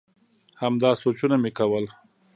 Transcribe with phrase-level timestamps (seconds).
[0.61, 1.85] همدا سوچونه مي کول؟